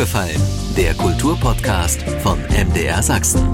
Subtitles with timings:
[0.00, 0.40] aufgefallen?
[0.78, 3.46] Der Kulturpodcast von MDR Sachsen.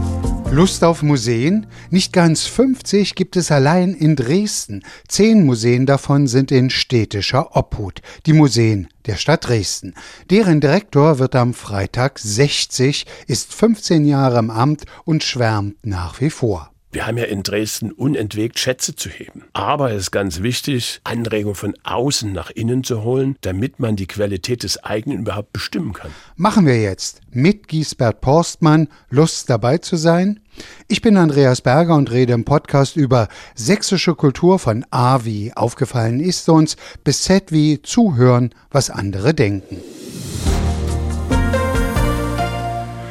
[0.53, 1.67] Lust auf Museen?
[1.91, 4.85] Nicht ganz 50 gibt es allein in Dresden.
[5.09, 8.01] Zehn Museen davon sind in städtischer Obhut.
[8.27, 9.95] Die Museen der Stadt Dresden.
[10.31, 16.31] Deren Direktor wird am Freitag 60, ist 15 Jahre im Amt und schwärmt nach wie
[16.31, 16.71] vor.
[16.97, 19.45] Wir haben ja in Dresden unentwegt Schätze zu heben.
[19.53, 24.07] Aber es ist ganz wichtig, Anregungen von außen nach innen zu holen, damit man die
[24.07, 26.11] Qualität des eigenen überhaupt bestimmen kann.
[26.37, 30.41] Machen wir jetzt mit Giesbert Porstmann Lust dabei zu sein?
[30.89, 36.19] Ich bin Andreas Berger und rede im Podcast über sächsische Kultur von A wie aufgefallen
[36.19, 39.83] ist uns bis Z wie zuhören, was andere denken.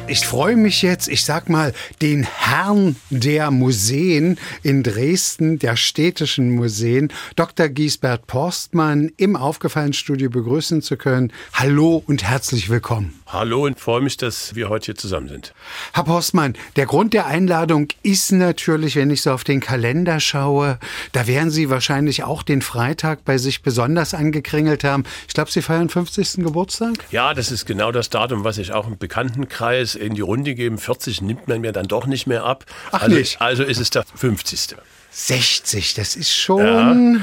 [0.08, 6.54] Ich freue mich jetzt, ich sag mal, den Herrn der Museen in Dresden, der städtischen
[6.54, 7.68] Museen, Dr.
[7.68, 11.32] Giesbert Porstmann im Aufgefallen-Studio begrüßen zu können.
[11.52, 13.20] Hallo und herzlich willkommen.
[13.28, 15.52] Hallo und freue mich, dass wir heute hier zusammen sind.
[15.92, 20.78] Herr Postmann, der Grund der Einladung ist natürlich, wenn ich so auf den Kalender schaue,
[21.10, 25.02] da werden Sie wahrscheinlich auch den Freitag bei sich besonders angekringelt haben.
[25.26, 26.44] Ich glaube, Sie feiern 50.
[26.44, 26.94] Geburtstag?
[27.10, 30.78] Ja, das ist genau das Datum, was ich auch im Bekanntenkreis in die Runde gebe.
[30.78, 32.64] 40 nimmt man mir dann doch nicht mehr ab.
[32.92, 33.40] Ach also, nicht.
[33.40, 34.76] also ist es der 50.
[35.10, 37.14] 60, das ist schon.
[37.14, 37.20] Ja.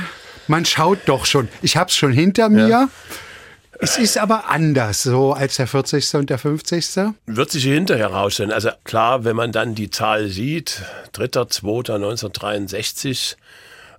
[0.49, 1.47] Man schaut doch schon.
[1.61, 2.89] Ich habe es schon hinter mir.
[3.83, 6.15] Es ist aber anders so als der 40.
[6.15, 7.15] und der 50.
[7.25, 8.53] Wird sich hinterher herausstellen.
[8.53, 13.35] Also klar, wenn man dann die Zahl sieht, 3.2.1963,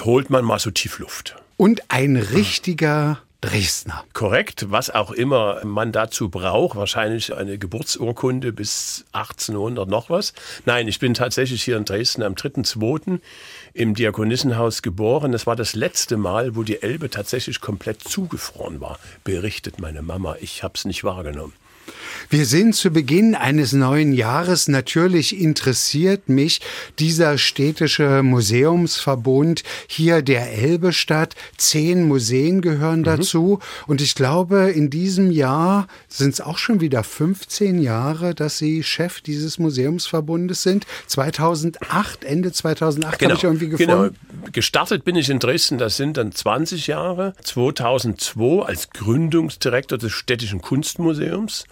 [0.02, 1.36] holt man mal so Tiefluft.
[1.58, 4.02] Und ein richtiger Dresdner.
[4.14, 10.32] Korrekt, was auch immer man dazu braucht, wahrscheinlich eine Geburtsurkunde bis 1800 noch was.
[10.64, 13.20] Nein, ich bin tatsächlich hier in Dresden am 3.2.
[13.74, 15.32] im Diakonissenhaus geboren.
[15.32, 20.36] Das war das letzte Mal, wo die Elbe tatsächlich komplett zugefroren war, berichtet meine Mama.
[20.40, 21.52] Ich habe es nicht wahrgenommen.
[22.30, 24.66] Wir sind zu Beginn eines neuen Jahres.
[24.68, 26.60] Natürlich interessiert mich
[26.98, 31.34] dieser städtische Museumsverbund hier der Elbestadt.
[31.56, 33.04] Zehn Museen gehören mhm.
[33.04, 33.60] dazu.
[33.86, 38.82] Und ich glaube, in diesem Jahr sind es auch schon wieder 15 Jahre, dass Sie
[38.82, 40.86] Chef dieses Museumsverbundes sind.
[41.06, 44.16] 2008, Ende 2008 genau, habe ich irgendwie gefunden.
[44.32, 44.50] Genau.
[44.52, 47.34] Gestartet bin ich in Dresden, das sind dann 20 Jahre.
[47.44, 51.64] 2002 als Gründungsdirektor des Städtischen Kunstmuseums.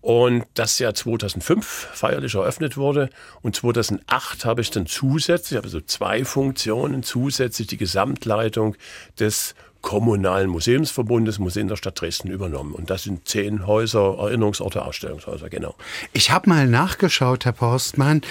[0.00, 3.10] Und das Jahr 2005 feierlich eröffnet wurde.
[3.42, 8.76] Und 2008 habe ich dann zusätzlich, also zwei Funktionen, zusätzlich die Gesamtleitung
[9.18, 12.74] des kommunalen Museumsverbundes Museen der Stadt Dresden übernommen.
[12.74, 15.74] Und das sind zehn Häuser, Erinnerungsorte, Ausstellungshäuser, genau.
[16.12, 18.22] Ich habe mal nachgeschaut, Herr Postmann.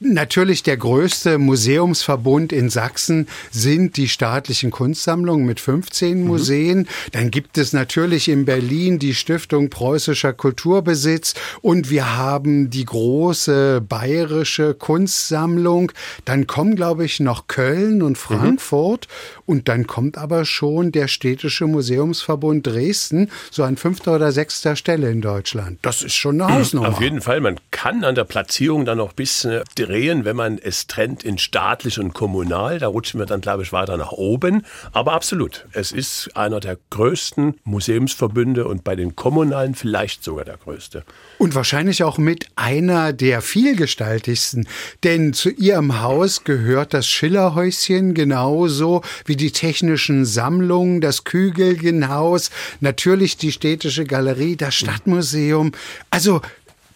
[0.00, 6.26] Natürlich der größte Museumsverbund in Sachsen sind die staatlichen Kunstsammlungen mit 15 mhm.
[6.26, 6.88] Museen.
[7.10, 13.80] Dann gibt es natürlich in Berlin die Stiftung Preußischer Kulturbesitz und wir haben die große
[13.80, 15.90] bayerische Kunstsammlung.
[16.24, 18.16] Dann kommen, glaube ich, noch Köln und mhm.
[18.16, 19.42] Frankfurt mhm.
[19.46, 25.10] und dann kommt aber schon der städtische Museumsverbund Dresden so an fünfter oder sechster Stelle
[25.10, 25.78] in Deutschland.
[25.82, 26.88] Das ist schon eine Hausnummer.
[26.88, 30.86] Auf jeden Fall, man kann an der Platzierung dann noch bis drehen, wenn man es
[30.86, 32.78] trennt in staatlich und kommunal.
[32.80, 34.64] Da rutschen wir dann, glaube ich, weiter nach oben.
[34.92, 40.56] Aber absolut, es ist einer der größten Museumsverbünde und bei den kommunalen vielleicht sogar der
[40.56, 41.04] größte.
[41.38, 44.66] Und wahrscheinlich auch mit einer der vielgestaltigsten.
[45.04, 52.50] Denn zu ihrem Haus gehört das Schillerhäuschen genauso wie die technischen Sammlungen, das Kügelgenhaus,
[52.80, 55.70] natürlich die städtische Galerie, das Stadtmuseum.
[56.10, 56.40] Also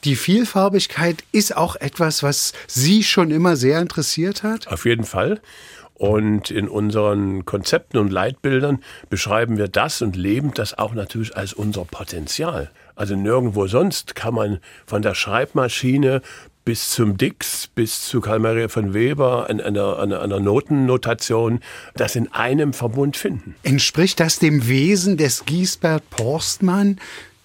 [0.05, 4.67] die Vielfarbigkeit ist auch etwas, was Sie schon immer sehr interessiert hat?
[4.67, 5.41] Auf jeden Fall.
[5.95, 11.53] Und in unseren Konzepten und Leitbildern beschreiben wir das und leben das auch natürlich als
[11.53, 12.73] unser Potenzial.
[12.95, 16.23] Also nirgendwo sonst kann man von der Schreibmaschine
[16.65, 21.61] bis zum Dix, bis zu Karl Maria von Weber, an einer, einer, einer Notennotation,
[21.97, 23.57] das in einem Verbund finden.
[23.65, 26.99] Entspricht das dem Wesen des Giesbert Porstmann?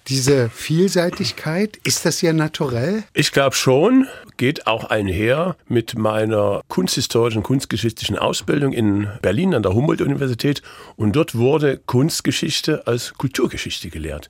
[0.08, 1.78] diese Vielseitigkeit?
[1.84, 3.04] Ist das ja naturell?
[3.12, 4.06] Ich glaube schon.
[4.36, 10.62] Geht auch einher mit meiner kunsthistorischen, kunstgeschichtlichen Ausbildung in Berlin an der Humboldt-Universität.
[10.96, 14.28] Und dort wurde Kunstgeschichte als Kulturgeschichte gelehrt.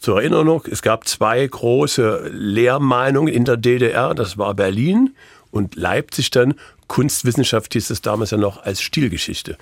[0.00, 4.14] Zur Erinnerung, es gab zwei große Lehrmeinungen in der DDR.
[4.14, 5.14] Das war Berlin
[5.50, 6.54] und Leipzig dann.
[6.86, 9.58] Kunstwissenschaft hieß es damals ja noch als Stilgeschichte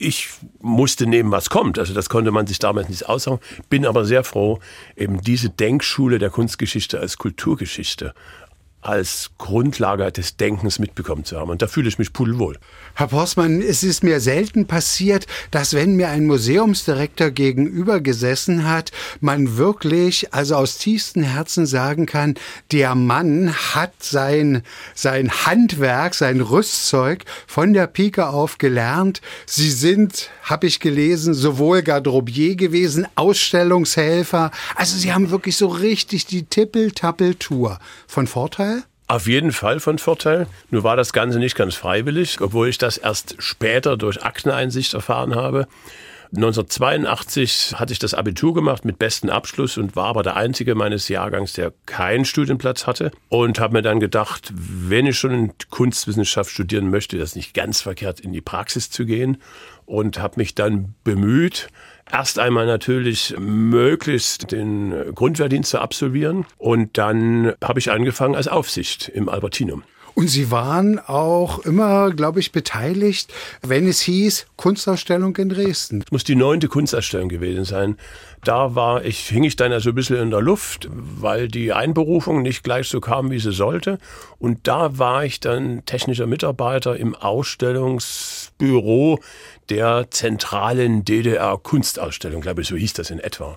[0.00, 0.30] ich
[0.60, 1.78] musste nehmen, was kommt.
[1.78, 3.38] Also das konnte man sich damals nicht aussagen.
[3.68, 4.58] Bin aber sehr froh,
[4.96, 8.14] eben diese Denkschule der Kunstgeschichte als Kulturgeschichte
[8.82, 11.50] als Grundlage des Denkens mitbekommen zu haben.
[11.50, 12.58] Und da fühle ich mich pudelwohl.
[12.94, 18.90] Herr Postmann, es ist mir selten passiert, dass wenn mir ein Museumsdirektor gegenüber gesessen hat,
[19.20, 22.34] man wirklich, also aus tiefstem Herzen sagen kann,
[22.72, 24.62] der Mann hat sein,
[24.94, 29.20] sein Handwerk, sein Rüstzeug von der Pike auf gelernt.
[29.46, 34.50] Sie sind, habe ich gelesen, sowohl Garderobier gewesen, Ausstellungshelfer.
[34.74, 37.78] Also Sie haben wirklich so richtig die Tippel-Tappel-Tour.
[38.06, 38.79] Von Vorteil?
[39.10, 40.46] Auf jeden Fall von Vorteil.
[40.70, 45.34] Nur war das Ganze nicht ganz freiwillig, obwohl ich das erst später durch Akteneinsicht erfahren
[45.34, 45.66] habe.
[46.36, 51.08] 1982 hatte ich das Abitur gemacht mit besten Abschluss und war aber der einzige meines
[51.08, 56.88] Jahrgangs, der keinen Studienplatz hatte und habe mir dann gedacht, wenn ich schon Kunstwissenschaft studieren
[56.88, 59.38] möchte, das nicht ganz verkehrt in die Praxis zu gehen
[59.86, 61.68] und habe mich dann bemüht,
[62.12, 69.08] erst einmal natürlich möglichst den Grundwehrdienst zu absolvieren und dann habe ich angefangen als Aufsicht
[69.08, 69.82] im Albertinum.
[70.14, 76.02] Und Sie waren auch immer, glaube ich, beteiligt, wenn es hieß Kunstausstellung in Dresden.
[76.04, 77.96] Es muss die neunte Kunstausstellung gewesen sein.
[78.44, 82.42] Da war ich, hing ich dann also ein bisschen in der Luft, weil die Einberufung
[82.42, 83.98] nicht gleich so kam, wie sie sollte.
[84.38, 89.18] Und da war ich dann technischer Mitarbeiter im Ausstellungsbüro
[89.70, 93.56] der zentralen DDR-Kunstausstellung, glaube ich, so hieß das in etwa.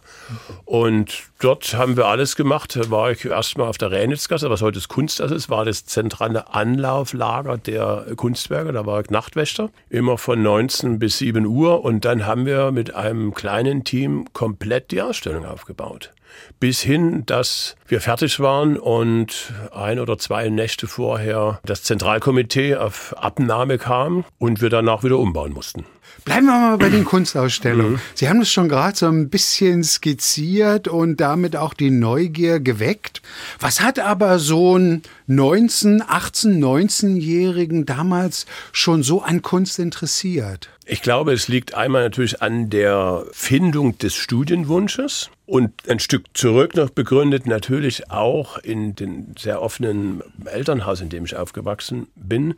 [0.63, 2.75] Und dort haben wir alles gemacht.
[2.75, 6.53] Da war ich erstmal auf der Ränitzgasse, was heute das Kunsthaus ist, war das zentrale
[6.53, 8.71] Anlauflager der Kunstwerke.
[8.71, 11.83] Da war ich Nachtwächter, immer von 19 bis 7 Uhr.
[11.83, 16.11] Und dann haben wir mit einem kleinen Team komplett die Ausstellung aufgebaut
[16.59, 23.15] bis hin, dass wir fertig waren und ein oder zwei Nächte vorher das Zentralkomitee auf
[23.17, 25.85] Abnahme kam und wir danach wieder umbauen mussten.
[26.25, 27.93] Bleiben wir mal bei den Kunstausstellungen.
[27.93, 27.99] Mhm.
[28.13, 33.21] Sie haben es schon gerade so ein bisschen skizziert und damit auch die Neugier geweckt.
[33.59, 40.69] Was hat aber so ein 19, 18, 19-Jährigen damals schon so an Kunst interessiert?
[40.85, 46.75] Ich glaube, es liegt einmal natürlich an der Findung des Studienwunsches und ein Stück zurück
[46.75, 52.55] noch begründet natürlich auch in den sehr offenen Elternhaus, in dem ich aufgewachsen bin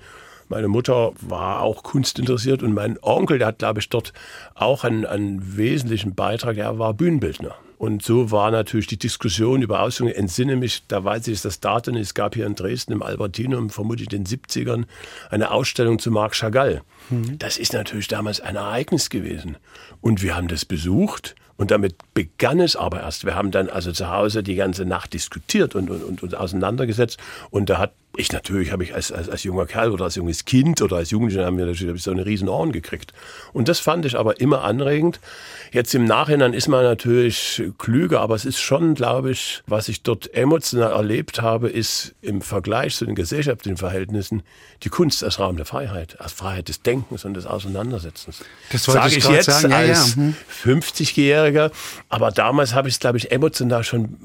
[0.50, 4.14] meine Mutter war auch kunstinteressiert und mein Onkel, der hat, glaube ich, dort
[4.54, 6.58] auch einen, einen wesentlichen Beitrag.
[6.58, 7.56] Er war Bühnenbildner.
[7.78, 10.16] Und so war natürlich die Diskussion über Ausstellungen.
[10.16, 14.12] Entsinne mich, da weiß ich das Datum, es gab hier in Dresden im Albertinum, vermutlich
[14.12, 14.86] in den 70ern,
[15.30, 16.82] eine Ausstellung zu Marc Chagall.
[17.10, 17.38] Mhm.
[17.38, 19.58] Das ist natürlich damals ein Ereignis gewesen.
[20.00, 23.26] Und wir haben das besucht und damit begann es aber erst.
[23.26, 27.18] Wir haben dann also zu Hause die ganze Nacht diskutiert und, und, und, und auseinandergesetzt.
[27.50, 30.46] Und da hat ich natürlich, habe ich als, als, als junger Kerl oder als junges
[30.46, 33.14] Kind oder als Jugendlicher haben wir natürlich so eine riesen Ohren gekriegt.
[33.54, 35.20] Und das fand ich aber immer anregend.
[35.72, 40.04] Jetzt im Nachhinein ist man natürlich klüger, aber es ist schon, glaube ich, was ich
[40.04, 44.44] dort emotional erlebt habe, ist im Vergleich zu den gesellschaftlichen Verhältnissen
[44.84, 48.44] die Kunst als Raum der Freiheit, als Freiheit des Denkens und des Auseinandersetzens.
[48.72, 49.72] Das sage ich, ich jetzt sagen.
[49.72, 50.22] Ja, als ja.
[50.22, 50.36] hm.
[50.64, 51.72] 50-Jähriger,
[52.10, 54.18] aber damals habe ich es, glaube ich, emotional schon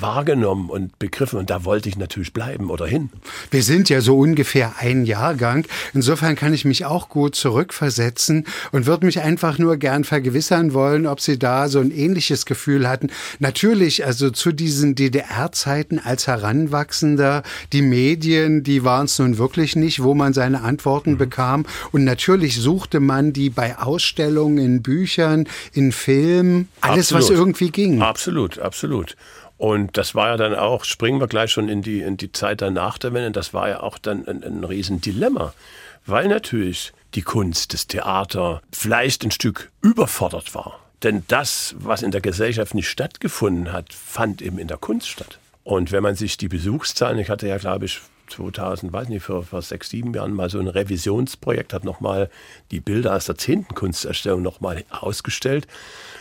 [0.00, 3.10] wahrgenommen und begriffen und da wollte ich natürlich bleiben oder hin.
[3.50, 5.66] Wir sind ja so ungefähr ein Jahrgang.
[5.94, 11.06] Insofern kann ich mich auch gut zurückversetzen und würde mich einfach nur gern vergewissern wollen,
[11.06, 13.10] ob Sie da so ein ähnliches Gefühl hatten.
[13.38, 17.42] Natürlich, also zu diesen DDR-Zeiten als Heranwachsender,
[17.72, 21.18] die Medien, die waren es nun wirklich nicht, wo man seine Antworten mhm.
[21.18, 21.66] bekam.
[21.92, 27.22] Und natürlich suchte man die bei Ausstellungen, in Büchern, in Filmen, alles, absolut.
[27.22, 28.02] was irgendwie ging.
[28.02, 29.16] Absolut, absolut.
[29.60, 32.62] Und das war ja dann auch, springen wir gleich schon in die, in die Zeit
[32.62, 35.52] danach der Wende, das war ja auch dann ein, ein Riesendilemma,
[36.06, 40.80] weil natürlich die Kunst, das Theater vielleicht ein Stück überfordert war.
[41.02, 45.38] Denn das, was in der Gesellschaft nicht stattgefunden hat, fand eben in der Kunst statt.
[45.62, 48.00] Und wenn man sich die Besuchszahlen, ich hatte ja, glaube ich,
[48.30, 52.30] 2000, weiß nicht, vor, vor sechs, sieben Jahren mal so ein Revisionsprojekt, hat nochmal
[52.70, 55.66] die Bilder aus der zehnten Kunsterstellung nochmal ausgestellt.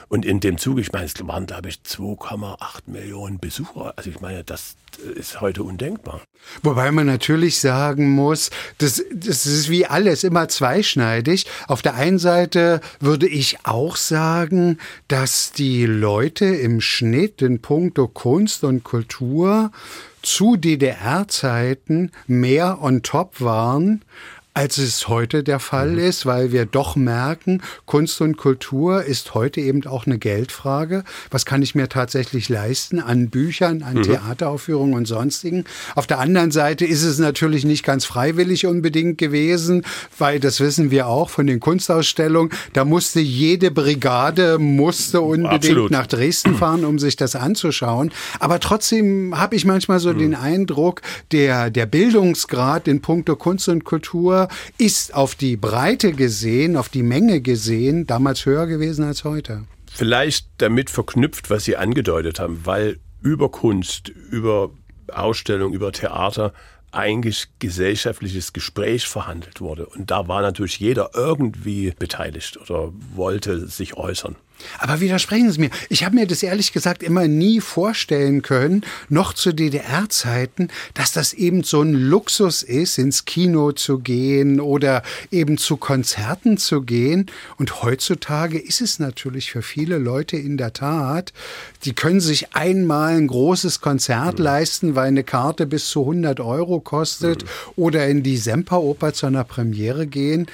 [0.10, 3.94] Und in dem Zuge, ich meine, es waren, glaube ich, 2,8 Millionen Besucher.
[3.96, 4.76] Also ich meine, das
[5.16, 6.22] ist heute undenkbar.
[6.64, 8.50] Wobei man natürlich sagen muss,
[8.80, 11.46] das, das ist wie alles immer zweischneidig.
[11.68, 18.08] Auf der einen Seite würde ich auch sagen, dass die Leute im Schnitt in puncto
[18.08, 19.72] Kunst und Kultur
[20.24, 24.02] zu DDR-Zeiten mehr on top waren
[24.60, 26.00] als es heute der Fall mhm.
[26.00, 31.06] ist, weil wir doch merken, Kunst und Kultur ist heute eben auch eine Geldfrage.
[31.32, 34.04] Was kann ich mir tatsächlich leisten an Büchern, an mhm.
[34.04, 35.64] Theateraufführungen und sonstigen?
[35.96, 39.86] Auf der anderen Seite ist es natürlich nicht ganz freiwillig unbedingt gewesen,
[40.18, 42.52] weil das wissen wir auch von den Kunstausstellungen.
[42.74, 45.92] Da musste jede Brigade musste unbedingt Absolut.
[45.92, 48.12] nach Dresden fahren, um sich das anzuschauen.
[48.42, 50.18] Aber trotzdem habe ich manchmal so mhm.
[50.18, 51.02] den Eindruck,
[51.32, 57.04] der, der Bildungsgrad in puncto Kunst und Kultur ist auf die Breite gesehen, auf die
[57.04, 59.64] Menge gesehen, damals höher gewesen als heute.
[59.92, 64.72] Vielleicht damit verknüpft, was Sie angedeutet haben, weil über Kunst, über
[65.12, 66.54] Ausstellung, über Theater
[66.92, 69.86] eigentlich gesellschaftliches Gespräch verhandelt wurde.
[69.86, 74.36] Und da war natürlich jeder irgendwie beteiligt oder wollte sich äußern.
[74.78, 75.70] Aber widersprechen Sie mir.
[75.90, 81.34] Ich habe mir das ehrlich gesagt immer nie vorstellen können, noch zu DDR-Zeiten, dass das
[81.34, 87.28] eben so ein Luxus ist, ins Kino zu gehen oder eben zu Konzerten zu gehen.
[87.58, 91.34] Und heutzutage ist es natürlich für viele Leute in der Tat,
[91.86, 94.46] die können sich einmal ein großes Konzert mhm.
[94.46, 97.48] leisten, weil eine Karte bis zu 100 Euro kostet mhm.
[97.76, 100.48] oder in die Semperoper zu einer Premiere gehen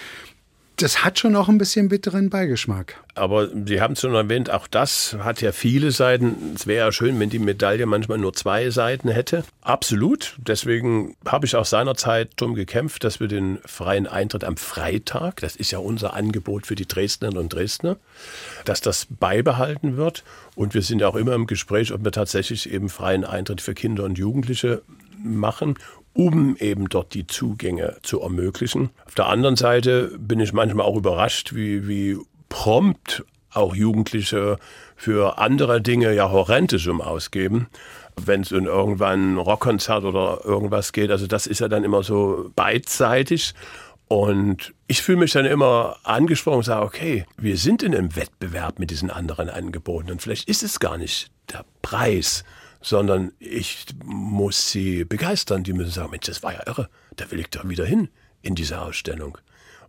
[0.77, 3.01] das hat schon auch ein bisschen bitteren Beigeschmack.
[3.13, 6.53] Aber Sie haben es schon erwähnt, auch das hat ja viele Seiten.
[6.53, 9.45] Es wäre ja schön, wenn die Medaille manchmal nur zwei Seiten hätte.
[9.61, 10.35] Absolut.
[10.37, 15.55] Deswegen habe ich auch seinerzeit darum gekämpft, dass wir den freien Eintritt am Freitag, das
[15.55, 17.97] ist ja unser Angebot für die Dresdnerinnen und Dresdner,
[18.65, 20.23] dass das beibehalten wird.
[20.55, 23.73] Und wir sind ja auch immer im Gespräch, ob wir tatsächlich eben freien Eintritt für
[23.73, 24.81] Kinder und Jugendliche
[25.23, 25.75] machen
[26.15, 28.89] um eben dort die Zugänge zu ermöglichen.
[29.05, 32.17] Auf der anderen Seite bin ich manchmal auch überrascht, wie, wie
[32.47, 34.57] prompt auch Jugendliche
[34.95, 37.67] für andere Dinge ja horrende Summen ausgeben.
[38.15, 42.01] Wenn es in irgendwann ein Rockkonzert oder irgendwas geht, also das ist ja dann immer
[42.01, 43.53] so beidseitig.
[44.07, 48.79] Und ich fühle mich dann immer angesprochen und sage, okay, wir sind in einem Wettbewerb
[48.79, 52.45] mit diesen anderen Angeboten und vielleicht ist es gar nicht der Preis,
[52.85, 55.63] sondern ich muss sie begeistern.
[55.63, 58.09] Die müssen sagen, Mensch, das war ja irre, da will ich doch wieder hin
[58.43, 59.39] in diese Ausstellung.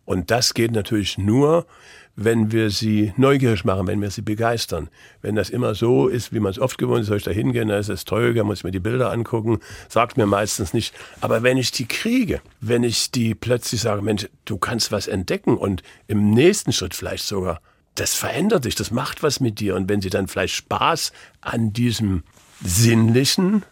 [0.07, 1.67] Und das geht natürlich nur,
[2.15, 4.88] wenn wir sie neugierig machen, wenn wir sie begeistern.
[5.21, 7.69] Wenn das immer so ist, wie man es oft gewohnt ist, soll ich da hingehen,
[7.69, 9.59] da ist es teuer, da muss ich mir die Bilder angucken,
[9.91, 10.95] sagt mir meistens nicht.
[11.21, 15.59] Aber wenn ich die kriege, wenn ich die plötzlich sage, Mensch, du kannst was entdecken
[15.59, 17.61] und im nächsten Schritt vielleicht sogar,
[17.97, 19.75] das verändert dich, das macht was mit dir.
[19.75, 21.12] Und wenn sie dann vielleicht Spaß
[21.43, 22.23] an diesem
[22.65, 23.65] sinnlichen,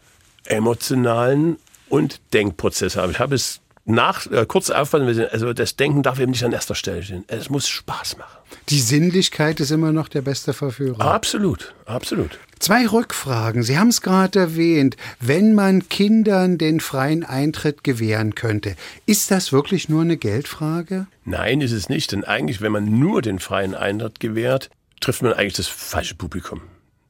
[0.45, 1.57] emotionalen
[1.88, 3.12] und Denkprozess haben.
[3.12, 6.75] Ich habe es nach, äh, kurz aufpassen, also das Denken darf eben nicht an erster
[6.75, 7.25] Stelle stehen.
[7.26, 8.38] Es muss Spaß machen.
[8.71, 11.00] Die Sinnlichkeit ist immer noch der beste Verführer.
[11.00, 12.38] Absolut, absolut.
[12.61, 13.62] Zwei Rückfragen.
[13.62, 14.97] Sie haben es gerade erwähnt.
[15.21, 18.75] Wenn man Kindern den freien Eintritt gewähren könnte,
[19.05, 21.07] ist das wirklich nur eine Geldfrage?
[21.26, 22.12] Nein, ist es nicht.
[22.12, 26.62] Denn eigentlich, wenn man nur den freien Eintritt gewährt, trifft man eigentlich das falsche Publikum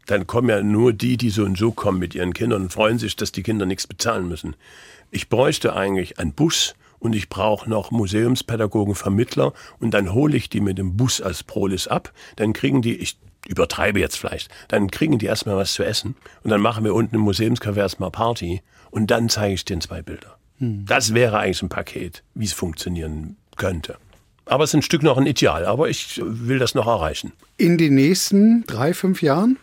[0.06, 2.98] dann kommen ja nur die, die so und so kommen mit ihren Kindern und freuen
[2.98, 4.56] sich, dass die Kinder nichts bezahlen müssen.
[5.10, 10.48] Ich bräuchte eigentlich einen Bus und ich brauche noch Museumspädagogen, Vermittler und dann hole ich
[10.48, 12.12] die mit dem Bus als Prolis ab.
[12.36, 16.50] Dann kriegen die, ich übertreibe jetzt vielleicht, dann kriegen die erstmal was zu essen und
[16.50, 20.36] dann machen wir unten im Museumscafé erstmal Party und dann zeige ich denen zwei Bilder.
[20.58, 20.86] Hm.
[20.86, 23.96] Das wäre eigentlich ein Paket, wie es funktionieren könnte.
[24.46, 27.32] Aber es ist ein Stück noch ein Ideal, aber ich will das noch erreichen.
[27.56, 29.58] In den nächsten drei, fünf Jahren?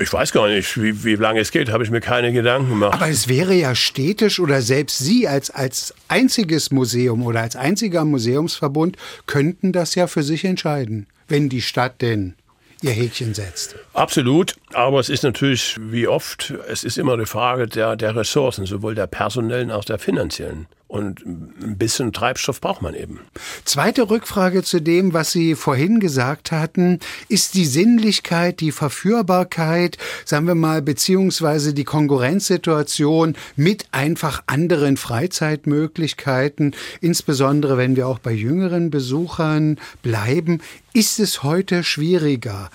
[0.00, 2.94] Ich weiß gar nicht, wie, wie lange es geht, habe ich mir keine Gedanken gemacht.
[2.94, 8.04] Aber es wäre ja städtisch oder selbst Sie als, als einziges Museum oder als einziger
[8.04, 12.34] Museumsverbund könnten das ja für sich entscheiden, wenn die Stadt denn
[12.80, 13.74] ihr Häkchen setzt.
[13.92, 18.66] Absolut, aber es ist natürlich, wie oft, es ist immer eine Frage der, der Ressourcen,
[18.66, 20.66] sowohl der personellen als auch der finanziellen.
[20.88, 23.20] Und ein bisschen Treibstoff braucht man eben.
[23.66, 27.00] Zweite Rückfrage zu dem, was Sie vorhin gesagt hatten.
[27.28, 36.74] Ist die Sinnlichkeit, die Verführbarkeit, sagen wir mal, beziehungsweise die Konkurrenzsituation mit einfach anderen Freizeitmöglichkeiten,
[37.02, 40.62] insbesondere wenn wir auch bei jüngeren Besuchern bleiben,
[40.94, 42.70] ist es heute schwieriger?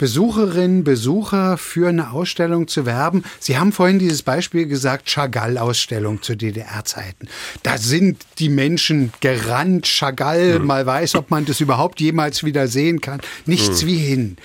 [0.00, 3.22] Besucherinnen, Besucher für eine Ausstellung zu werben.
[3.38, 7.28] Sie haben vorhin dieses Beispiel gesagt, Chagall-Ausstellung zu DDR-Zeiten.
[7.62, 10.64] Da sind die Menschen gerannt, Chagall, mhm.
[10.64, 13.20] mal weiß, ob man das überhaupt jemals wieder sehen kann.
[13.44, 13.86] Nichts mhm.
[13.88, 14.36] wie hin.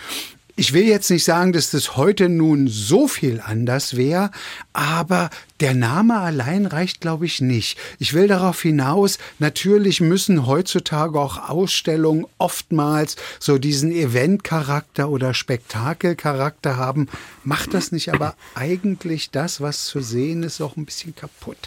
[0.58, 4.32] Ich will jetzt nicht sagen, dass das heute nun so viel anders wäre,
[4.72, 7.78] aber der Name allein reicht, glaube ich, nicht.
[8.00, 16.78] Ich will darauf hinaus, natürlich müssen heutzutage auch Ausstellungen oftmals so diesen Eventcharakter oder Spektakelcharakter
[16.78, 17.10] haben.
[17.44, 21.58] Macht das nicht aber eigentlich das, was zu sehen ist, auch ein bisschen kaputt?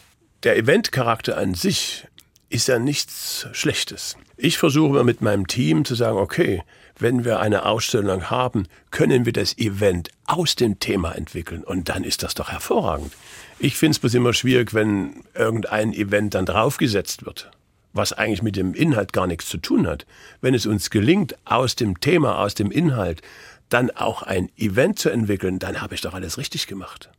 [0.44, 2.06] Der Eventcharakter an sich
[2.48, 4.16] ist ja nichts Schlechtes.
[4.38, 6.62] Ich versuche immer mit meinem Team zu sagen, okay,
[6.98, 11.62] wenn wir eine Ausstellung haben, können wir das Event aus dem Thema entwickeln.
[11.62, 13.12] Und dann ist das doch hervorragend.
[13.58, 17.50] Ich finde es bloß immer schwierig, wenn irgendein Event dann draufgesetzt wird,
[17.92, 20.06] was eigentlich mit dem Inhalt gar nichts zu tun hat.
[20.40, 23.22] Wenn es uns gelingt, aus dem Thema, aus dem Inhalt,
[23.68, 27.10] dann auch ein Event zu entwickeln, dann habe ich doch alles richtig gemacht.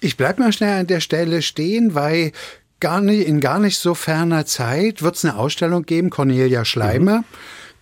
[0.00, 2.32] Ich bleibe mal schnell an der Stelle stehen, weil
[2.80, 7.18] gar nicht, in gar nicht so ferner Zeit wird es eine Ausstellung geben, Cornelia Schleimer.
[7.18, 7.24] Mhm.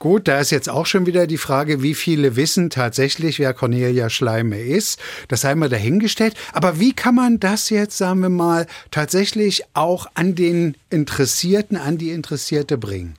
[0.05, 4.11] Gut, da ist jetzt auch schon wieder die Frage, wie viele wissen tatsächlich, wer Cornelia
[4.11, 5.01] Schleime ist.
[5.29, 6.35] Das sei mal dahingestellt.
[6.53, 11.97] Aber wie kann man das jetzt, sagen wir mal, tatsächlich auch an den Interessierten, an
[11.97, 13.15] die Interessierte bringen?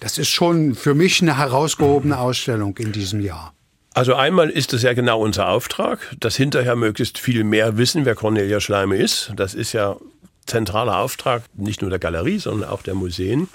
[0.00, 3.52] Das ist schon für mich eine herausgehobene Ausstellung in diesem Jahr.
[3.92, 8.14] Also einmal ist es ja genau unser Auftrag, dass hinterher möglichst viel mehr wissen, wer
[8.14, 9.30] Cornelia Schleime ist.
[9.36, 9.96] Das ist ja
[10.46, 13.48] zentraler Auftrag nicht nur der Galerie, sondern auch der Museen.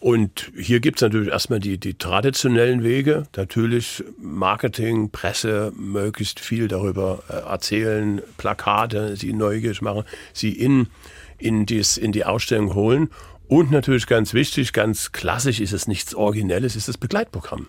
[0.00, 6.68] Und hier gibt es natürlich erstmal die, die traditionellen Wege, natürlich Marketing, Presse, möglichst viel
[6.68, 10.88] darüber äh, erzählen, Plakate, sie neugierig machen, sie in,
[11.36, 13.10] in, dies, in die Ausstellung holen.
[13.46, 17.66] Und natürlich ganz wichtig, ganz klassisch ist es nichts Originelles, ist das Begleitprogramm.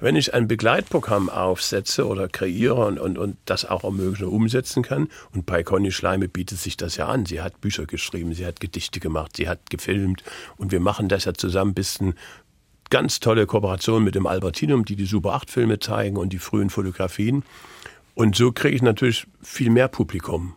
[0.00, 5.08] Wenn ich ein Begleitprogramm aufsetze oder kreiere und, und, und das auch ermögliche umsetzen kann,
[5.34, 7.26] und bei Conny Schleime bietet sich das ja an.
[7.26, 10.22] Sie hat Bücher geschrieben, sie hat Gedichte gemacht, sie hat gefilmt
[10.56, 12.14] und wir machen das ja zusammen bis ein
[12.90, 16.70] ganz tolle Kooperation mit dem Albertinum, die die Super 8 Filme zeigen und die frühen
[16.70, 17.42] Fotografien.
[18.14, 20.54] Und so kriege ich natürlich viel mehr Publikum.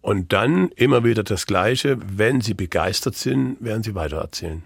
[0.00, 1.96] Und dann immer wieder das Gleiche.
[2.04, 4.64] Wenn Sie begeistert sind, werden Sie weitererzählen.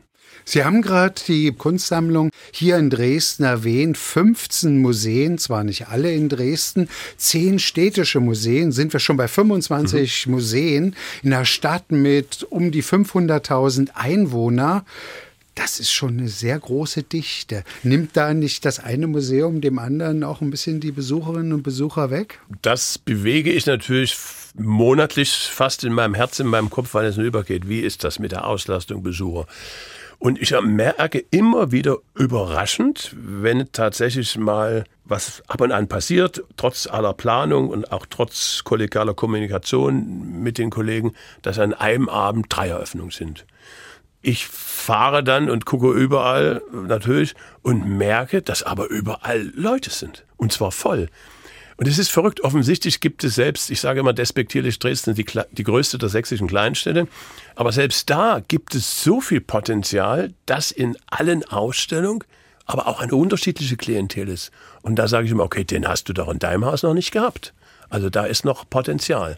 [0.48, 3.98] Sie haben gerade die Kunstsammlung hier in Dresden erwähnt.
[3.98, 10.26] 15 Museen, zwar nicht alle in Dresden, 10 städtische Museen, sind wir schon bei 25
[10.26, 10.32] mhm.
[10.32, 14.84] Museen in einer Stadt mit um die 500.000 Einwohner.
[15.56, 17.64] Das ist schon eine sehr große Dichte.
[17.82, 22.10] Nimmt da nicht das eine Museum dem anderen auch ein bisschen die Besucherinnen und Besucher
[22.10, 22.40] weg?
[22.62, 24.16] Das bewege ich natürlich
[24.54, 27.68] monatlich fast in meinem Herzen, in meinem Kopf, weil es nur übergeht.
[27.68, 29.46] Wie ist das mit der Auslastung Besucher?
[30.18, 36.86] Und ich merke immer wieder überraschend, wenn tatsächlich mal was ab und an passiert, trotz
[36.86, 42.68] aller Planung und auch trotz kollegialer Kommunikation mit den Kollegen, dass an einem Abend drei
[42.68, 43.46] Eröffnungen sind.
[44.22, 50.24] Ich fahre dann und gucke überall natürlich und merke, dass aber überall Leute sind.
[50.36, 51.08] Und zwar voll.
[51.78, 52.42] Und es ist verrückt.
[52.42, 57.06] Offensichtlich gibt es selbst, ich sage immer despektierlich, Dresden die, die größte der sächsischen Kleinstädte.
[57.54, 62.24] Aber selbst da gibt es so viel Potenzial, dass in allen Ausstellungen
[62.64, 64.50] aber auch eine unterschiedliche Klientel ist.
[64.82, 67.12] Und da sage ich immer, okay, den hast du doch in deinem Haus noch nicht
[67.12, 67.52] gehabt.
[67.88, 69.36] Also da ist noch Potenzial.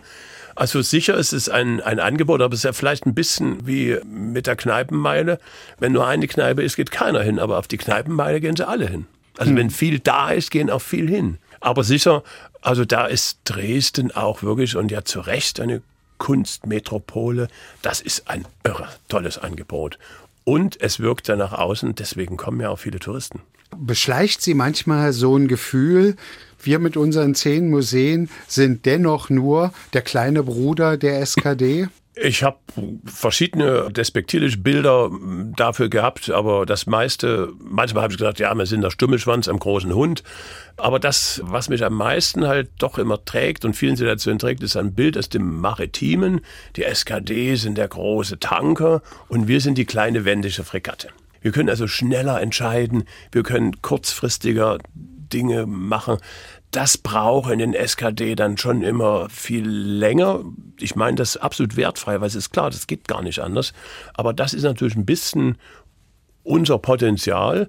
[0.55, 3.99] Also sicher ist es ein, ein Angebot, aber es ist ja vielleicht ein bisschen wie
[4.05, 5.39] mit der Kneipenmeile.
[5.79, 8.89] Wenn nur eine Kneipe ist, geht keiner hin, aber auf die Kneipenmeile gehen sie alle
[8.89, 9.07] hin.
[9.37, 9.57] Also hm.
[9.57, 11.39] wenn viel da ist, gehen auch viel hin.
[11.61, 12.23] Aber sicher,
[12.61, 15.83] also da ist Dresden auch wirklich und ja zu Recht eine
[16.19, 17.49] Kunstmetropole.
[17.83, 19.99] Das ist ein irre tolles Angebot.
[20.45, 23.43] Und es wirkt dann nach außen, deswegen kommen ja auch viele Touristen.
[23.77, 26.17] Beschleicht Sie manchmal so ein Gefühl,
[26.63, 31.89] wir mit unseren zehn Museen sind dennoch nur der kleine Bruder der SKD?
[32.21, 32.59] Ich habe
[33.05, 35.11] verschiedene despektierliche Bilder
[35.57, 39.59] dafür gehabt, aber das meiste, manchmal habe ich gesagt, ja, wir sind der Stummelschwanz am
[39.59, 40.23] großen Hund.
[40.77, 44.77] Aber das, was mich am meisten halt doch immer trägt und vielen Situationen trägt, ist
[44.77, 46.41] ein Bild aus dem Maritimen.
[46.77, 51.09] Die SKD sind der große Tanker und wir sind die kleine wendische Fregatte.
[51.41, 56.19] Wir können also schneller entscheiden, wir können kurzfristiger Dinge machen
[56.71, 60.45] das braucht in den SKD dann schon immer viel länger.
[60.79, 63.73] Ich meine das absolut wertfrei, weil es ist klar, das geht gar nicht anders.
[64.15, 65.57] Aber das ist natürlich ein bisschen
[66.43, 67.69] unser Potenzial.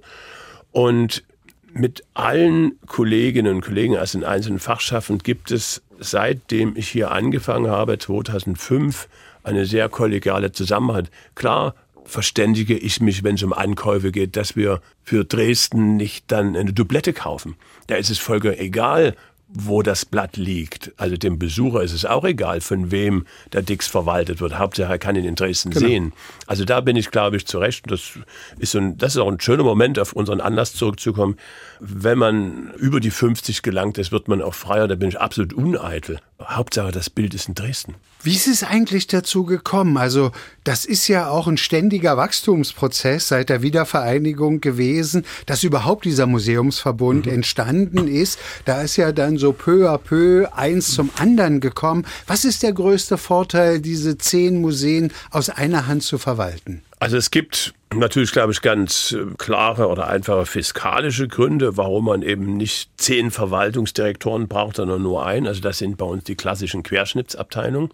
[0.70, 1.24] Und
[1.72, 7.70] mit allen Kolleginnen und Kollegen aus den einzelnen Fachschaften gibt es, seitdem ich hier angefangen
[7.70, 9.08] habe, 2005,
[9.42, 11.10] eine sehr kollegiale Zusammenarbeit.
[11.34, 16.56] Klar, verständige ich mich, wenn es um Ankäufe geht, dass wir für Dresden nicht dann
[16.56, 17.56] eine Dublette kaufen.
[17.86, 19.14] Da ist es vollkommen egal,
[19.52, 20.92] wo das Blatt liegt.
[20.96, 24.58] Also dem Besucher ist es auch egal, von wem der Dix verwaltet wird.
[24.58, 25.86] Hauptsache er kann ihn in Dresden genau.
[25.86, 26.12] sehen.
[26.46, 27.90] Also da bin ich, glaube ich, zurecht.
[27.90, 28.12] Das
[28.58, 31.36] ist, so ein, das ist auch ein schöner Moment, auf unseren Anlass zurückzukommen.
[31.80, 34.86] Wenn man über die 50 gelangt ist, wird man auch freier.
[34.86, 36.20] Da bin ich absolut uneitel.
[36.46, 37.94] Hauptsache das Bild ist in Dresden.
[38.22, 39.96] Wie ist es eigentlich dazu gekommen?
[39.96, 40.30] Also
[40.64, 47.26] das ist ja auch ein ständiger Wachstumsprozess seit der Wiedervereinigung gewesen, dass überhaupt dieser Museumsverbund
[47.26, 47.32] mhm.
[47.32, 48.38] entstanden ist.
[48.66, 52.04] Da ist ja dann so peu à peu eins zum anderen gekommen.
[52.26, 56.82] Was ist der größte Vorteil, diese zehn Museen aus einer Hand zu verwalten?
[57.00, 62.22] Also es gibt natürlich, glaube ich, ganz äh, klare oder einfache fiskalische Gründe, warum man
[62.22, 65.46] eben nicht zehn Verwaltungsdirektoren braucht, sondern nur einen.
[65.46, 67.90] Also das sind bei uns die klassischen Querschnittsabteilungen.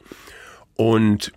[0.75, 1.33] Und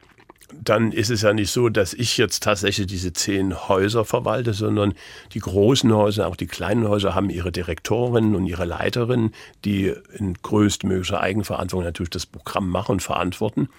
[0.51, 4.95] dann ist es ja nicht so, dass ich jetzt tatsächlich diese zehn Häuser verwalte, sondern
[5.33, 10.33] die großen Häuser, auch die kleinen Häuser haben ihre Direktorinnen und ihre Leiterinnen, die in
[10.33, 13.69] größtmöglicher Eigenverantwortung natürlich das Programm machen und verantworten.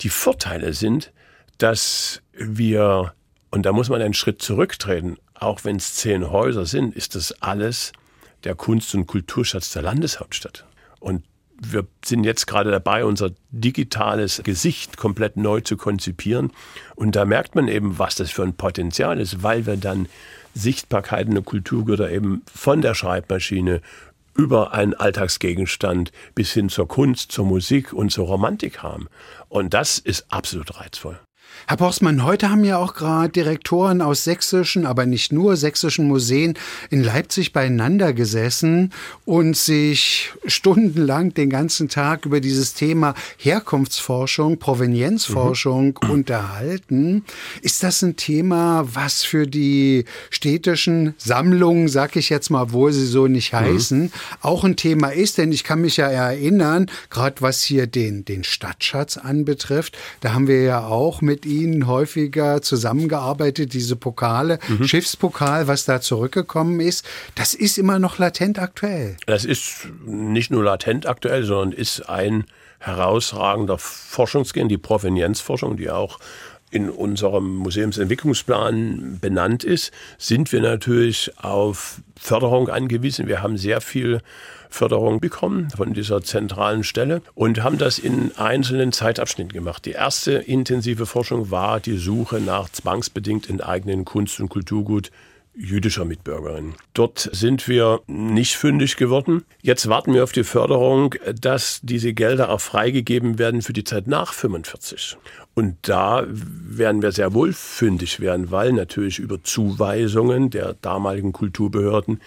[0.00, 1.12] Die Vorteile sind,
[1.58, 3.12] dass wir,
[3.50, 7.32] und da muss man einen Schritt zurücktreten, auch wenn es zehn Häuser sind, ist das
[7.42, 7.92] alles
[8.44, 10.64] der Kunst- und Kulturschatz der Landeshauptstadt.
[11.00, 11.24] Und
[11.60, 16.52] wir sind jetzt gerade dabei, unser digitales Gesicht komplett neu zu konzipieren.
[16.94, 20.08] Und da merkt man eben, was das für ein Potenzial ist, weil wir dann
[20.54, 23.80] Sichtbarkeiten der Kulturgüter eben von der Schreibmaschine
[24.36, 29.08] über einen Alltagsgegenstand bis hin zur Kunst, zur Musik und zur Romantik haben.
[29.48, 31.18] Und das ist absolut reizvoll.
[31.66, 36.54] Herr Postmann, heute haben ja auch gerade Direktoren aus sächsischen, aber nicht nur sächsischen Museen
[36.90, 38.92] in Leipzig beieinander gesessen
[39.24, 46.10] und sich stundenlang den ganzen Tag über dieses Thema Herkunftsforschung, Provenienzforschung mhm.
[46.10, 47.24] unterhalten.
[47.60, 53.06] Ist das ein Thema, was für die städtischen Sammlungen, sag ich jetzt mal, obwohl sie
[53.06, 53.56] so nicht mhm.
[53.56, 54.10] heißen, mhm.
[54.40, 55.38] auch ein Thema ist?
[55.38, 60.46] Denn ich kann mich ja erinnern, gerade was hier den, den Stadtschatz anbetrifft, da haben
[60.46, 64.84] wir ja auch mit Ihnen häufiger zusammengearbeitet, diese Pokale, mhm.
[64.84, 67.04] Schiffspokal, was da zurückgekommen ist.
[67.34, 69.16] Das ist immer noch latent aktuell.
[69.26, 72.44] Das ist nicht nur latent aktuell, sondern ist ein
[72.78, 76.18] herausragender Forschungsgehen, die Provenienzforschung, die auch
[76.70, 83.26] in unserem Museumsentwicklungsplan benannt ist, sind wir natürlich auf Förderung angewiesen.
[83.26, 84.20] Wir haben sehr viel
[84.70, 89.84] Förderung bekommen von dieser zentralen Stelle und haben das in einzelnen Zeitabschnitten gemacht.
[89.84, 95.10] Die erste intensive Forschung war die Suche nach zwangsbedingt enteignen Kunst- und Kulturgut
[95.58, 96.74] jüdischer Mitbürgerinnen.
[96.94, 99.44] Dort sind wir nicht fündig geworden.
[99.60, 104.06] Jetzt warten wir auf die Förderung, dass diese Gelder auch freigegeben werden für die Zeit
[104.06, 105.16] nach 45.
[105.54, 112.20] Und da werden wir sehr wohl fündig werden, weil natürlich über Zuweisungen der damaligen Kulturbehörden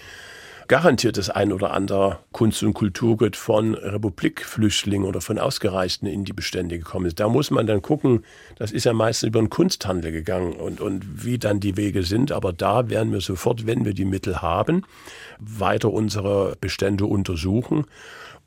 [0.72, 6.32] garantiert das ein oder andere Kunst- und Kulturgut von Republikflüchtlingen oder von Ausgereisten in die
[6.32, 7.20] Bestände gekommen ist.
[7.20, 8.24] Da muss man dann gucken,
[8.56, 12.32] das ist ja meistens über den Kunsthandel gegangen und, und wie dann die Wege sind.
[12.32, 14.86] Aber da werden wir sofort, wenn wir die Mittel haben,
[15.40, 17.84] weiter unsere Bestände untersuchen.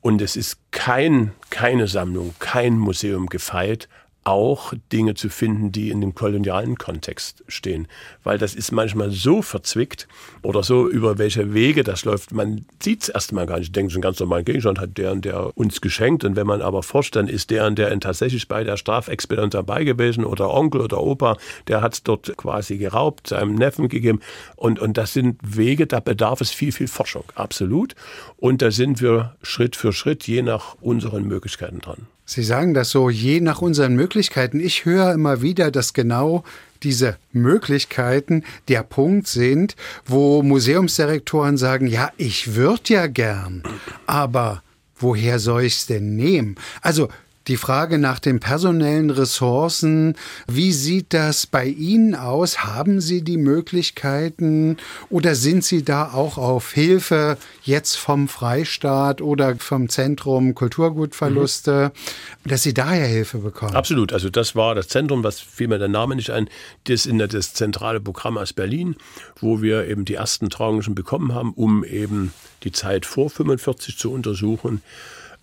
[0.01, 3.87] Und es ist kein, keine Sammlung, kein Museum gefeit,
[4.25, 7.87] auch Dinge zu finden, die in dem kolonialen Kontext stehen.
[8.23, 10.09] Weil das ist manchmal so verzwickt
[10.43, 12.33] oder so, über welche Wege das läuft.
[12.33, 13.77] Man sieht es erstmal gar nicht.
[13.77, 16.25] Denkt, so ein ganz normaler Gegenstand hat der und der uns geschenkt.
[16.25, 19.85] Und wenn man aber forscht, dann ist der und der tatsächlich bei der Strafexpedition dabei
[19.85, 21.37] gewesen oder Onkel oder Opa,
[21.69, 24.21] der hat es dort quasi geraubt, seinem Neffen gegeben.
[24.57, 27.25] Und, und das sind Wege, da bedarf es viel, viel Forschung.
[27.35, 27.95] Absolut.
[28.37, 32.07] Und da sind wir Schritt für Schritt, je nach unseren Möglichkeiten dran.
[32.27, 34.59] Sie sagen das so, je nach unseren Möglichkeiten.
[34.59, 36.43] Ich höre immer wieder, dass genau
[36.83, 43.63] diese Möglichkeiten der Punkt sind, wo Museumsdirektoren sagen, ja, ich würde ja gern,
[44.07, 44.63] aber
[44.97, 46.57] woher soll ich es denn nehmen?
[46.81, 47.09] Also
[47.47, 52.65] die Frage nach den personellen Ressourcen, wie sieht das bei Ihnen aus?
[52.65, 54.79] Haben Sie die Möglichkeiten
[55.11, 62.49] oder sind Sie da auch auf Hilfe jetzt vom Freistaat oder vom Zentrum Kulturgutverluste, mhm.
[62.49, 63.75] dass Sie daher Hilfe bekommen?
[63.75, 64.13] Absolut.
[64.13, 66.49] Also das war das Zentrum, was fiel mir der Name nicht ein,
[66.85, 68.97] das ist das zentrale Programm aus Berlin,
[69.41, 74.11] wo wir eben die ersten Tranchen bekommen haben, um eben die Zeit vor 45 zu
[74.13, 74.83] untersuchen.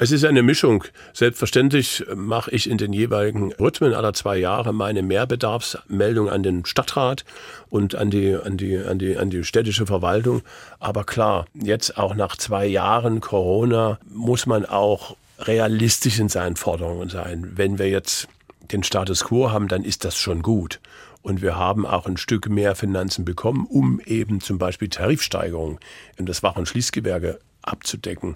[0.02, 0.84] Es ist eine Mischung.
[1.14, 7.24] Selbstverständlich mache ich in den jeweiligen Rhythmen aller zwei Jahre meine Mehrbedarfsmeldung an den Stadtrat
[7.70, 10.42] und an die, an die, an die, an die städtische Verwaltung.
[10.80, 17.10] Aber klar, jetzt auch nach zwei Jahren Corona muss man auch realistisch in seinen Forderungen
[17.10, 17.52] sein.
[17.54, 18.28] Wenn wir jetzt
[18.72, 20.80] den Status quo haben, dann ist das schon gut.
[21.22, 25.78] Und wir haben auch ein Stück mehr Finanzen bekommen, um eben zum Beispiel Tarifsteigerungen
[26.18, 28.36] in das Wach- und Schließgewerbe abzudecken.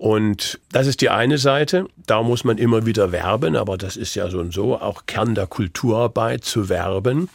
[0.00, 1.86] Und das ist die eine Seite.
[2.06, 5.34] Da muss man immer wieder werben, aber das ist ja so und so auch Kern
[5.34, 7.28] der Kulturarbeit zu werben.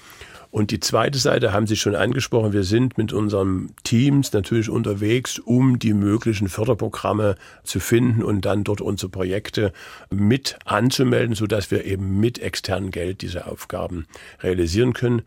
[0.49, 2.54] Und die zweite Seite haben Sie schon angesprochen.
[2.54, 8.63] Wir sind mit unseren Teams natürlich unterwegs, um die möglichen Förderprogramme zu finden und dann
[8.63, 9.71] dort unsere Projekte
[10.10, 14.08] mit anzumelden, sodass wir eben mit externem Geld diese Aufgaben
[14.41, 15.21] realisieren können.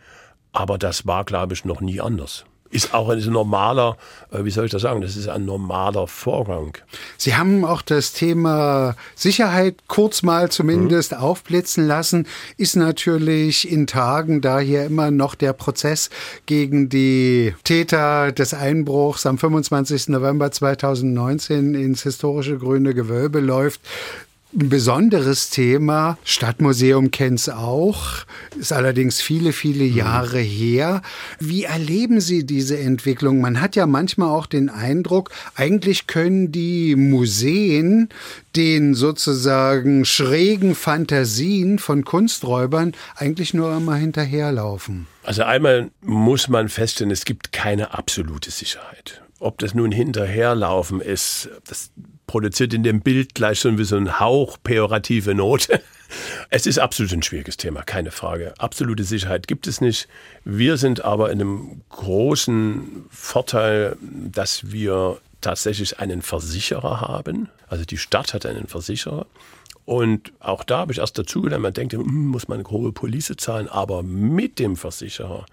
[0.50, 2.46] Aber das war, glaube ich, noch nie anders.
[2.70, 3.96] Ist auch ein normaler,
[4.30, 6.76] äh, wie soll ich das sagen, das ist ein normaler Vorgang.
[7.16, 11.18] Sie haben auch das Thema Sicherheit kurz mal zumindest mhm.
[11.18, 12.26] aufblitzen lassen,
[12.56, 16.10] ist natürlich in Tagen, da hier immer noch der Prozess
[16.46, 20.08] gegen die Täter des Einbruchs am 25.
[20.08, 23.80] November 2019 ins historische Grüne Gewölbe läuft,
[24.54, 26.18] ein besonderes Thema.
[26.24, 28.24] Stadtmuseum kennt es auch,
[28.58, 29.96] ist allerdings viele, viele mhm.
[29.96, 31.02] Jahre her.
[31.38, 33.40] Wie erleben Sie diese Entwicklung?
[33.40, 38.08] Man hat ja manchmal auch den Eindruck, eigentlich können die Museen
[38.56, 45.06] den sozusagen schrägen Fantasien von Kunsträubern eigentlich nur immer hinterherlaufen.
[45.22, 49.22] Also einmal muss man feststellen, es gibt keine absolute Sicherheit.
[49.40, 51.90] Ob das nun hinterherlaufen ist, das
[52.26, 55.80] produziert in dem Bild gleich schon wie so ein Hauch pejorative Note.
[56.48, 58.54] Es ist absolut ein schwieriges Thema, keine Frage.
[58.56, 60.08] Absolute Sicherheit gibt es nicht.
[60.42, 67.50] Wir sind aber in einem großen Vorteil, dass wir tatsächlich einen Versicherer haben.
[67.68, 69.26] Also die Stadt hat einen Versicherer.
[69.84, 73.34] Und auch da habe ich erst dazugelernt, man denkt, hm, muss man eine hohe Police
[73.36, 75.44] zahlen, aber mit dem Versicherer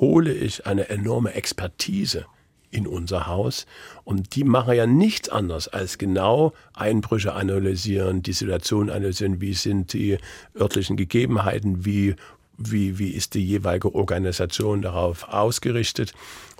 [0.00, 2.26] hole ich eine enorme Expertise
[2.70, 3.66] in unser Haus.
[4.04, 9.92] Und die machen ja nichts anderes als genau Einbrüche analysieren, die Situation analysieren, wie sind
[9.92, 10.18] die
[10.58, 12.14] örtlichen Gegebenheiten, wie,
[12.56, 16.12] wie, wie ist die jeweilige Organisation darauf ausgerichtet.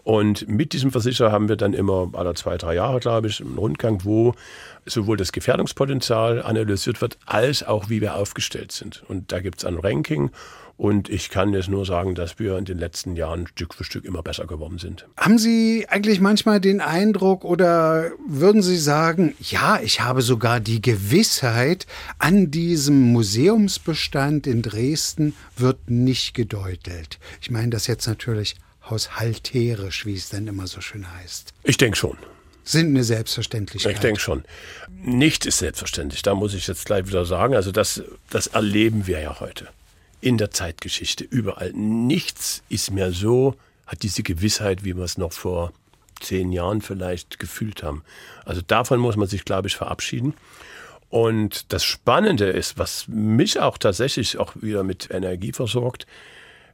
[0.02, 3.58] Und mit diesem Versicherer haben wir dann immer alle zwei, drei Jahre, glaube ich, einen
[3.58, 4.34] Rundgang, wo
[4.86, 9.02] sowohl das Gefährdungspotenzial analysiert wird, als auch wie wir aufgestellt sind.
[9.08, 10.30] Und da gibt es ein Ranking
[10.80, 14.06] und ich kann jetzt nur sagen, dass wir in den letzten Jahren Stück für Stück
[14.06, 15.06] immer besser geworden sind.
[15.18, 20.80] Haben Sie eigentlich manchmal den Eindruck oder würden Sie sagen, ja, ich habe sogar die
[20.80, 21.86] Gewissheit,
[22.18, 27.18] an diesem Museumsbestand in Dresden wird nicht gedeutelt?
[27.42, 28.56] Ich meine das jetzt natürlich
[28.88, 31.52] haushalterisch, wie es dann immer so schön heißt.
[31.62, 32.16] Ich denke schon
[32.62, 33.94] sind eine Selbstverständlichkeit.
[33.94, 34.44] Ich denke schon.
[35.02, 36.22] Nichts ist selbstverständlich.
[36.22, 37.56] Da muss ich jetzt gleich wieder sagen.
[37.56, 39.66] Also das, das erleben wir ja heute
[40.20, 41.72] in der Zeitgeschichte, überall.
[41.72, 43.54] Nichts ist mehr so,
[43.86, 45.72] hat diese Gewissheit, wie wir es noch vor
[46.20, 48.04] zehn Jahren vielleicht gefühlt haben.
[48.44, 50.34] Also davon muss man sich, glaube ich, verabschieden.
[51.08, 56.06] Und das Spannende ist, was mich auch tatsächlich auch wieder mit Energie versorgt,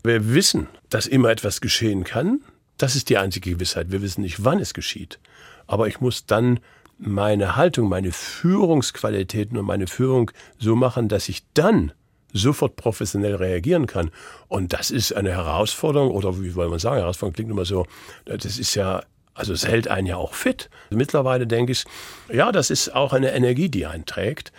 [0.02, 2.40] wir wissen, dass immer etwas geschehen kann.
[2.76, 3.90] Das ist die einzige Gewissheit.
[3.90, 5.18] Wir wissen nicht, wann es geschieht.
[5.66, 6.61] Aber ich muss dann
[6.98, 11.92] meine Haltung, meine Führungsqualitäten und meine Führung so machen, dass ich dann
[12.32, 14.10] sofort professionell reagieren kann.
[14.48, 17.86] Und das ist eine Herausforderung, oder wie wollen wir sagen, Herausforderung klingt immer so,
[18.24, 19.02] das ist ja
[19.36, 20.70] also es hält einen ja auch fit.
[20.90, 21.84] Mittlerweile denke ich,
[22.32, 24.50] ja, das ist auch eine Energie, die einen trägt.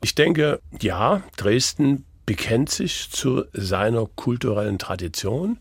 [0.00, 5.58] Ich denke, ja, Dresden bekennt sich zu seiner kulturellen Tradition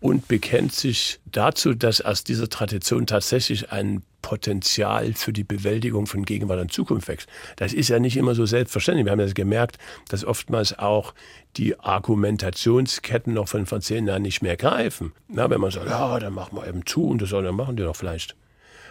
[0.00, 6.24] und bekennt sich dazu, dass aus dieser Tradition tatsächlich ein Potenzial für die Bewältigung von
[6.24, 7.28] Gegenwart und Zukunft wächst.
[7.56, 9.04] Das ist ja nicht immer so selbstverständlich.
[9.04, 11.12] Wir haben das gemerkt, dass oftmals auch
[11.56, 15.12] die Argumentationsketten noch von vor zehn Jahren nicht mehr greifen.
[15.28, 17.76] Na, wenn man sagt, ja, dann machen wir eben zu und das soll dann machen
[17.76, 18.36] die doch vielleicht.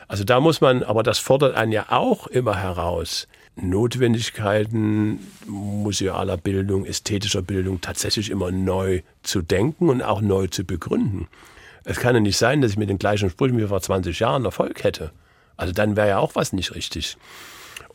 [0.07, 6.85] Also da muss man, aber das fordert einen ja auch immer heraus, Notwendigkeiten musealer Bildung,
[6.85, 11.27] ästhetischer Bildung tatsächlich immer neu zu denken und auch neu zu begründen.
[11.83, 14.45] Es kann ja nicht sein, dass ich mit den gleichen Sprüchen wie vor 20 Jahren
[14.45, 15.11] Erfolg hätte.
[15.57, 17.17] Also dann wäre ja auch was nicht richtig.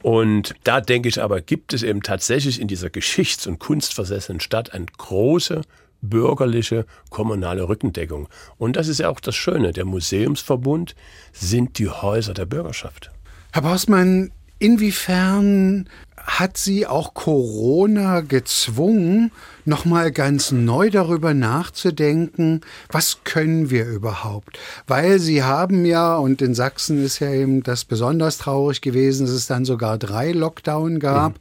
[0.03, 4.73] Und da denke ich aber, gibt es eben tatsächlich in dieser geschichts- und kunstversessenen Stadt
[4.73, 5.63] eine große
[6.03, 8.29] bürgerliche kommunale Rückendeckung.
[8.59, 9.73] Und das ist ja auch das Schöne.
[9.73, 10.95] Der Museumsverbund
[11.33, 13.11] sind die Häuser der Bürgerschaft.
[13.53, 15.87] Herr Bausmann, Inwiefern
[16.27, 19.31] hat sie auch Corona gezwungen,
[19.65, 24.59] nochmal ganz neu darüber nachzudenken, was können wir überhaupt?
[24.89, 29.35] Weil sie haben ja, und in Sachsen ist ja eben das besonders traurig gewesen, dass
[29.35, 31.35] es dann sogar drei Lockdown gab.
[31.35, 31.39] Mhm.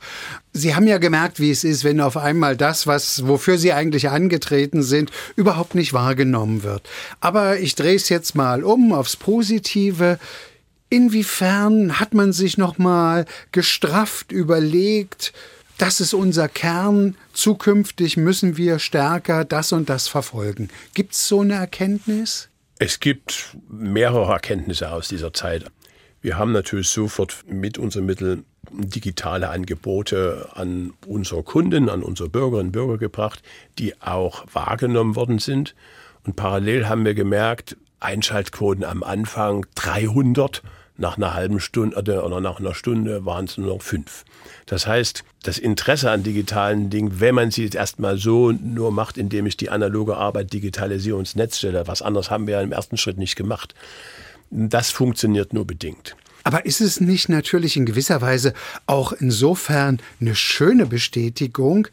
[0.54, 4.10] Sie haben ja gemerkt, wie es ist, wenn auf einmal das, was, wofür Sie eigentlich
[4.10, 6.88] angetreten sind, überhaupt nicht wahrgenommen wird.
[7.20, 10.20] Aber ich drehe es jetzt mal um aufs Positive.
[10.90, 15.34] Inwiefern hat man sich noch mal gestrafft überlegt,
[15.78, 20.70] das ist unser Kern, zukünftig müssen wir stärker das und das verfolgen.
[20.94, 22.50] Gibt es so eine Erkenntnis?
[22.80, 25.66] Es gibt mehrere Erkenntnisse aus dieser Zeit.
[26.22, 32.68] Wir haben natürlich sofort mit unseren Mitteln digitale Angebote an unsere Kunden, an unsere Bürgerinnen
[32.68, 33.44] und Bürger gebracht,
[33.78, 35.76] die auch wahrgenommen worden sind.
[36.24, 40.62] Und parallel haben wir gemerkt, Einschaltquoten am Anfang 300,
[40.98, 44.24] Nach einer halben Stunde oder nach einer Stunde waren es nur noch fünf.
[44.66, 49.18] Das heißt, das Interesse an digitalen Dingen, wenn man sie jetzt erstmal so nur macht,
[49.18, 52.62] indem ich die analoge Arbeit digitalisiere und ins Netz stelle, was anderes haben wir ja
[52.62, 53.76] im ersten Schritt nicht gemacht,
[54.52, 56.16] das funktioniert nur bedingt.
[56.46, 58.54] Aber ist es nicht natürlich in gewisser Weise
[58.86, 61.88] auch insofern eine schöne Bestätigung,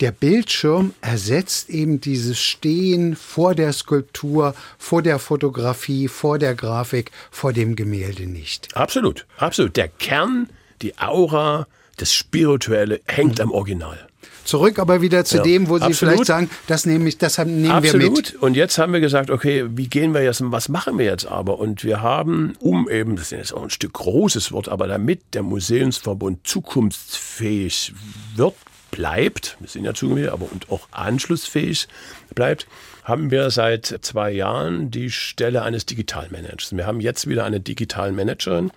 [0.00, 7.10] der Bildschirm ersetzt eben dieses Stehen vor der Skulptur, vor der Fotografie, vor der Grafik,
[7.30, 8.68] vor dem Gemälde nicht.
[8.76, 9.76] Absolut, absolut.
[9.76, 10.48] Der Kern,
[10.82, 13.44] die Aura, das Spirituelle hängt mhm.
[13.44, 14.08] am Original.
[14.44, 16.14] Zurück aber wieder zu ja, dem, wo Sie absolut.
[16.14, 18.02] vielleicht sagen, das nehme ich, das nehmen absolut.
[18.02, 18.34] wir mit.
[18.36, 21.58] Und jetzt haben wir gesagt, okay, wie gehen wir jetzt, was machen wir jetzt aber?
[21.58, 25.20] Und wir haben, um eben, das ist jetzt auch ein Stück großes Wort, aber damit
[25.34, 27.92] der Museumsverbund zukunftsfähig
[28.36, 28.54] wird,
[28.90, 31.88] bleibt, wir sind ja zugemeldet, aber und auch anschlussfähig
[32.34, 32.66] bleibt,
[33.04, 36.76] haben wir seit zwei Jahren die Stelle eines Digitalmanagers.
[36.76, 38.70] Wir haben jetzt wieder eine Digitalmanagerin.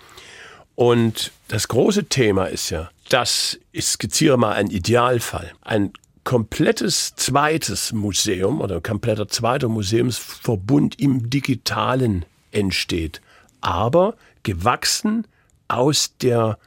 [0.76, 5.52] Und das große Thema ist ja, dass ich skizziere mal einen Idealfall.
[5.62, 5.92] Ein
[6.24, 13.22] komplettes zweites Museum oder kompletter zweiter Museumsverbund im Digitalen entsteht,
[13.60, 15.28] aber gewachsen
[15.68, 16.58] aus der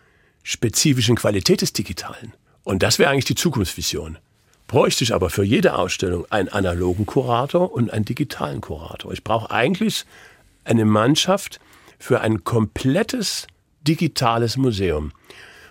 [0.42, 2.32] spezifischen Qualität des Digitalen.
[2.64, 4.18] Und das wäre eigentlich die Zukunftsvision.
[4.66, 9.12] Bräuchte ich aber für jede Ausstellung einen analogen Kurator und einen digitalen Kurator.
[9.12, 10.04] Ich brauche eigentlich
[10.64, 11.60] eine Mannschaft
[11.98, 13.46] für ein komplettes
[13.82, 15.12] digitales Museum.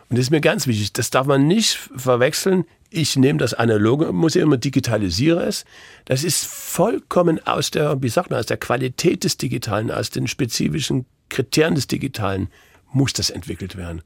[0.09, 0.93] Und das ist mir ganz wichtig.
[0.93, 2.65] Das darf man nicht verwechseln.
[2.91, 5.65] Ich nehme das analoge Museum und digitalisiere es.
[6.05, 10.27] Das ist vollkommen aus der, wie sagt man, aus der Qualität des Digitalen, aus den
[10.27, 12.49] spezifischen Kriterien des Digitalen
[12.91, 14.03] muss das entwickelt werden.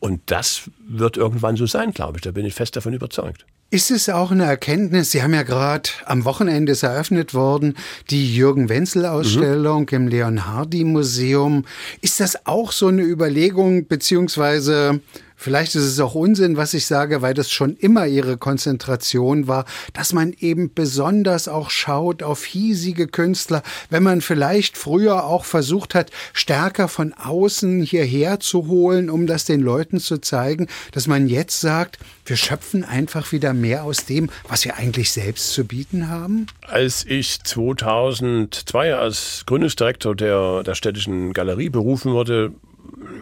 [0.00, 2.22] Und das wird irgendwann so sein, glaube ich.
[2.22, 3.44] Da bin ich fest davon überzeugt.
[3.70, 7.74] Ist es auch eine Erkenntnis, Sie haben ja gerade am Wochenende ist eröffnet worden,
[8.08, 9.96] die Jürgen Wenzel Ausstellung mhm.
[9.96, 11.66] im Leonhardi Museum.
[12.00, 15.00] Ist das auch so eine Überlegung, beziehungsweise
[15.40, 19.66] Vielleicht ist es auch Unsinn, was ich sage, weil das schon immer ihre Konzentration war,
[19.92, 25.94] dass man eben besonders auch schaut auf hiesige Künstler, wenn man vielleicht früher auch versucht
[25.94, 31.28] hat, stärker von außen hierher zu holen, um das den Leuten zu zeigen, dass man
[31.28, 36.08] jetzt sagt, wir schöpfen einfach wieder mehr aus dem, was wir eigentlich selbst zu bieten
[36.08, 36.48] haben?
[36.62, 42.50] Als ich 2002 als Gründungsdirektor der, der städtischen Galerie berufen wurde,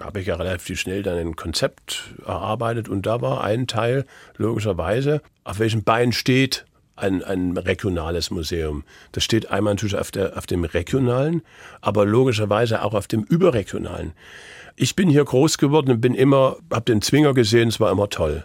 [0.01, 4.05] habe ich ja relativ schnell dann ein Konzept erarbeitet und da war ein Teil
[4.37, 6.65] logischerweise, auf welchem Bein steht
[6.97, 8.85] ein, ein regionales Museum.
[9.12, 11.43] Das steht einmal natürlich auf, der, auf dem regionalen,
[11.81, 14.12] aber logischerweise auch auf dem überregionalen.
[14.77, 18.09] Ich bin hier groß geworden und bin immer, habe den Zwinger gesehen, es war immer
[18.09, 18.45] toll.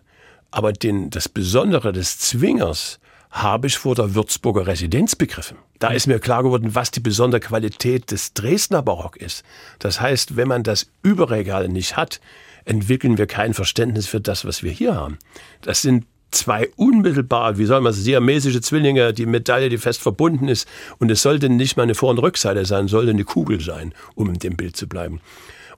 [0.49, 2.99] Aber den, das Besondere des Zwingers
[3.31, 5.57] habe ich vor der Würzburger Residenz begriffen.
[5.79, 9.43] Da ist mir klar geworden, was die besondere Qualität des Dresdner Barock ist.
[9.79, 12.19] Das heißt, wenn man das Überregal nicht hat,
[12.65, 15.17] entwickeln wir kein Verständnis für das, was wir hier haben.
[15.61, 20.47] Das sind zwei unmittelbar, wie soll man sagen, siamesische Zwillinge, die Medaille, die fest verbunden
[20.47, 20.67] ist.
[20.99, 24.29] Und es sollte nicht mal eine Vor- und Rückseite sein, sollte eine Kugel sein, um
[24.29, 25.21] in dem Bild zu bleiben.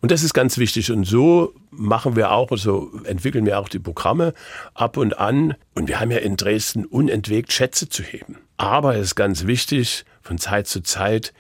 [0.03, 0.91] Und das ist ganz wichtig.
[0.91, 4.33] Und so machen wir auch, so entwickeln wir auch die Programme
[4.73, 5.55] ab und an.
[5.75, 8.35] Und wir haben ja in Dresden unentwegt Schätze zu heben.
[8.57, 11.31] Aber es ist ganz wichtig, von Zeit zu Zeit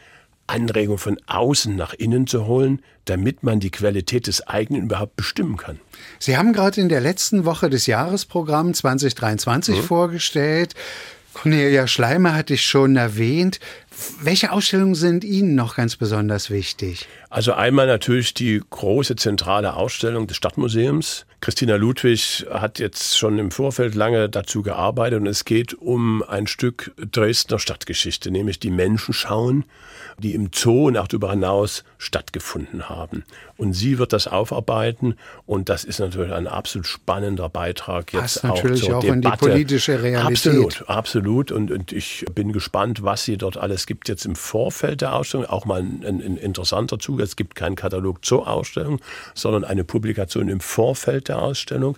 [0.47, 5.57] Anregungen von außen nach innen zu holen, damit man die Qualität des eigenen überhaupt bestimmen
[5.57, 5.81] kann.
[6.19, 9.83] Sie haben gerade in der letzten Woche des Jahresprogramms 2023 mhm.
[9.83, 10.73] vorgestellt.
[11.33, 13.59] Cornelia Schleimer hatte ich schon erwähnt.
[14.21, 17.07] Welche Ausstellungen sind Ihnen noch ganz besonders wichtig?
[17.29, 21.25] Also einmal natürlich die große zentrale Ausstellung des Stadtmuseums.
[21.41, 26.47] Christina Ludwig hat jetzt schon im Vorfeld lange dazu gearbeitet und es geht um ein
[26.47, 29.65] Stück Dresdner Stadtgeschichte, nämlich die Menschen schauen
[30.19, 33.23] die im Zoo und auch darüber hinaus stattgefunden haben.
[33.57, 38.45] Und sie wird das aufarbeiten und das ist natürlich ein absolut spannender Beitrag jetzt Passt
[38.45, 39.15] auch natürlich zur auch Debatte.
[39.15, 40.47] in die politische Realität.
[40.47, 41.51] Absolut, absolut.
[41.51, 45.45] Und, und ich bin gespannt, was sie dort alles gibt jetzt im Vorfeld der Ausstellung.
[45.45, 47.19] Auch mal ein, ein, ein interessanter Zug.
[47.19, 48.99] Es gibt keinen Katalog zur Ausstellung,
[49.33, 51.97] sondern eine Publikation im Vorfeld der Ausstellung.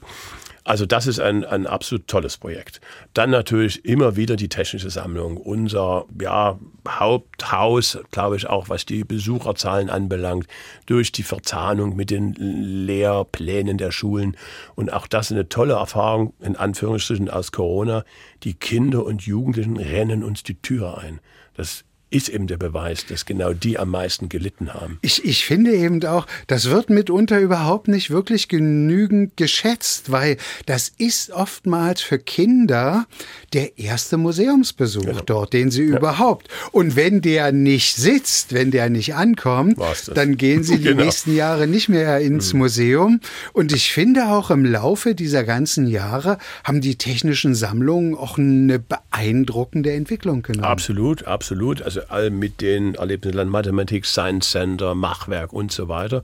[0.66, 2.82] Also das ist ein, ein absolut tolles Projekt.
[3.14, 5.38] Dann natürlich immer wieder die technische Sammlung.
[5.38, 10.48] Unser ja, Haupthaus, glaube ich, auch was die Besucherzahlen anbelangt,
[10.88, 14.36] durch die Verzahnung mit den Lehrplänen der Schulen.
[14.74, 18.04] Und auch das eine tolle Erfahrung, in Anführungsstrichen aus Corona.
[18.42, 21.20] Die Kinder und Jugendlichen rennen uns die Tür ein.
[21.56, 21.84] Das
[22.16, 25.00] ist eben der Beweis, dass genau die am meisten gelitten haben.
[25.02, 30.94] Ich, ich finde eben auch, das wird mitunter überhaupt nicht wirklich genügend geschätzt, weil das
[30.98, 33.06] ist oftmals für Kinder
[33.52, 35.22] der erste Museumsbesuch genau.
[35.26, 35.98] dort, den sie ja.
[35.98, 36.48] überhaupt.
[36.72, 39.78] Und wenn der nicht sitzt, wenn der nicht ankommt,
[40.14, 41.04] dann gehen sie die genau.
[41.04, 42.60] nächsten Jahre nicht mehr ins mhm.
[42.60, 43.20] Museum.
[43.52, 48.80] Und ich finde auch im Laufe dieser ganzen Jahre haben die technischen Sammlungen auch eine
[48.80, 50.64] beeindruckende Entwicklung genommen.
[50.64, 51.82] Absolut, absolut.
[51.82, 56.24] Also all mit den Erlebnissen Mathematik, Science Center, Machwerk und so weiter.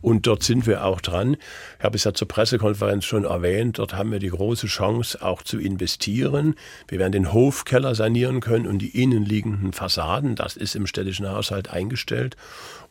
[0.00, 1.36] Und dort sind wir auch dran.
[1.78, 3.78] Ich habe es ja zur Pressekonferenz schon erwähnt.
[3.78, 6.54] Dort haben wir die große Chance, auch zu investieren.
[6.88, 10.34] Wir werden den Hofkeller sanieren können und die innenliegenden Fassaden.
[10.34, 12.36] Das ist im städtischen Haushalt eingestellt.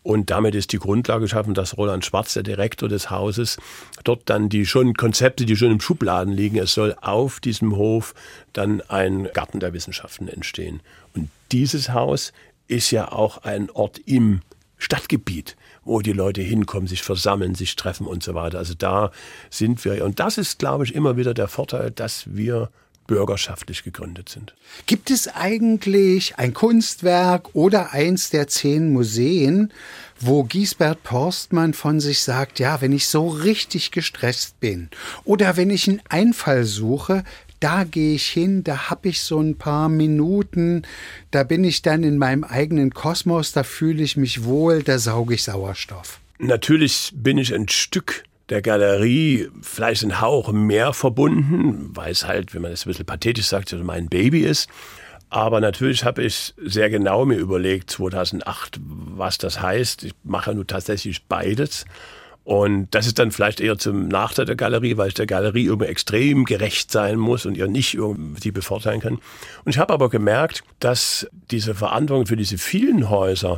[0.07, 3.57] Und damit ist die Grundlage geschaffen, dass Roland Schwarz, der Direktor des Hauses,
[4.05, 8.15] dort dann die schon Konzepte, die schon im Schubladen liegen, es soll auf diesem Hof
[8.53, 10.79] dann ein Garten der Wissenschaften entstehen.
[11.13, 12.33] Und dieses Haus
[12.67, 14.41] ist ja auch ein Ort im
[14.77, 18.59] Stadtgebiet, wo die Leute hinkommen, sich versammeln, sich treffen und so weiter.
[18.59, 19.11] Also da
[19.49, 20.03] sind wir.
[20.05, 22.69] Und das ist, glaube ich, immer wieder der Vorteil, dass wir
[23.07, 24.53] bürgerschaftlich gegründet sind.
[24.85, 29.71] Gibt es eigentlich ein Kunstwerk oder eins der zehn Museen,
[30.19, 34.89] wo Giesbert Porstmann von sich sagt, ja, wenn ich so richtig gestresst bin
[35.23, 37.23] oder wenn ich einen Einfall suche,
[37.59, 40.83] da gehe ich hin, da habe ich so ein paar Minuten,
[41.31, 45.35] da bin ich dann in meinem eigenen Kosmos, da fühle ich mich wohl, da sauge
[45.35, 46.19] ich Sauerstoff.
[46.39, 52.53] Natürlich bin ich ein Stück der Galerie vielleicht ein Hauch mehr verbunden, weil es halt,
[52.53, 54.69] wenn man es ein bisschen pathetisch sagt, mein Baby ist.
[55.29, 60.05] Aber natürlich habe ich sehr genau mir überlegt, 2008, was das heißt.
[60.05, 61.85] Ich mache nur tatsächlich beides.
[62.47, 65.89] Und das ist dann vielleicht eher zum Nachteil der Galerie, weil ich der Galerie irgendwie
[65.89, 69.15] extrem gerecht sein muss und ihr nicht irgendwie bevorteilen kann.
[69.65, 73.57] Und ich habe aber gemerkt, dass diese Verantwortung für diese vielen Häuser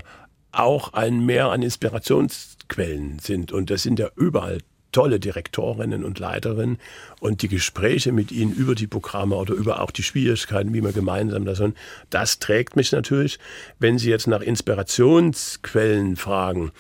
[0.52, 3.52] auch ein Mehr an Inspirationsquellen sind.
[3.52, 4.58] Und das sind ja überall
[4.92, 6.80] tolle Direktorinnen und Leiterinnen
[7.20, 10.96] und die Gespräche mit ihnen über die Programme oder über auch die Schwierigkeiten, wie man
[10.96, 11.78] gemeinsam das und
[12.10, 13.38] das trägt mich natürlich.
[13.78, 16.72] Wenn Sie jetzt nach Inspirationsquellen fragen,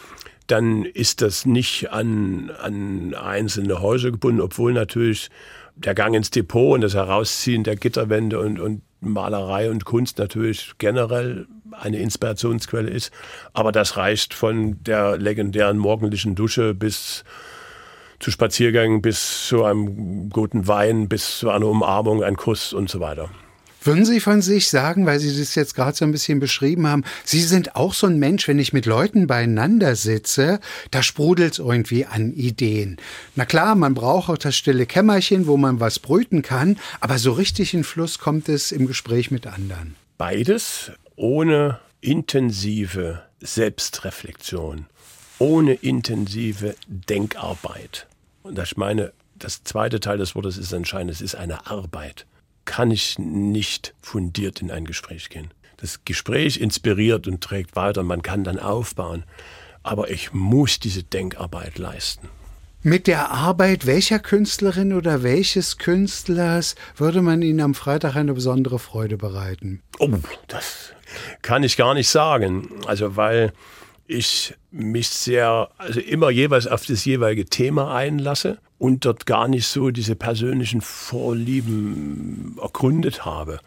[0.50, 5.30] dann ist das nicht an, an einzelne Häuser gebunden, obwohl natürlich
[5.76, 10.74] der Gang ins Depot und das Herausziehen der Gitterwände und, und Malerei und Kunst natürlich
[10.78, 13.12] generell eine Inspirationsquelle ist.
[13.54, 17.24] Aber das reicht von der legendären morgendlichen Dusche bis
[18.20, 23.00] zu Spaziergängen bis zu einem guten Wein, bis zu einer Umarmung, ein Kuss und so
[23.00, 23.30] weiter.
[23.90, 27.04] Würden Sie von sich sagen, weil Sie das jetzt gerade so ein bisschen beschrieben haben,
[27.26, 30.60] Sie sind auch so ein Mensch, wenn ich mit Leuten beieinander sitze,
[30.92, 32.98] da sprudelt es irgendwie an Ideen.
[33.36, 37.32] Na klar, man braucht auch das stille Kämmerchen, wo man was brüten kann, aber so
[37.32, 39.96] richtig in Fluss kommt es im Gespräch mit anderen.
[40.20, 44.86] Beides ohne intensive Selbstreflexion,
[45.40, 48.06] ohne intensive Denkarbeit
[48.44, 52.28] und ich meine, das zweite Teil des Wortes ist entscheidend, es ist eine Arbeit.
[52.70, 55.50] Kann ich nicht fundiert in ein Gespräch gehen.
[55.78, 59.24] Das Gespräch inspiriert und trägt weiter, man kann dann aufbauen.
[59.82, 62.30] Aber ich muss diese Denkarbeit leisten.
[62.84, 68.78] Mit der Arbeit welcher Künstlerin oder welches Künstlers würde man Ihnen am Freitag eine besondere
[68.78, 69.82] Freude bereiten?
[69.98, 70.08] Oh,
[70.48, 70.94] das
[71.42, 72.70] kann ich gar nicht sagen.
[72.86, 73.52] Also, weil
[74.10, 79.68] ich mich sehr, also immer jeweils auf das jeweilige Thema einlasse und dort gar nicht
[79.68, 83.60] so diese persönlichen Vorlieben ergründet habe.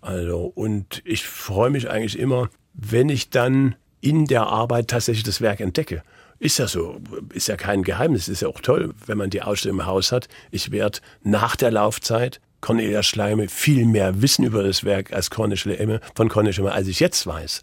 [0.00, 5.42] Also, und ich freue mich eigentlich immer, wenn ich dann in der Arbeit tatsächlich das
[5.42, 6.02] Werk entdecke.
[6.38, 6.98] Ist ja so,
[7.34, 10.28] ist ja kein Geheimnis, ist ja auch toll, wenn man die Ausstellung im Haus hat.
[10.50, 15.66] Ich werde nach der Laufzeit Cornelia Schleime viel mehr wissen über das Werk als Cornish
[15.66, 17.60] Emme, von Cornish Emme, als ich jetzt weiß.